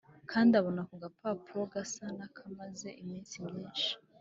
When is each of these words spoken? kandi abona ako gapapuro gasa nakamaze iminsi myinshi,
kandi 0.31 0.51
abona 0.59 0.79
ako 0.83 0.93
gapapuro 1.03 1.63
gasa 1.73 2.03
nakamaze 2.17 2.87
iminsi 3.01 3.35
myinshi, 3.45 3.89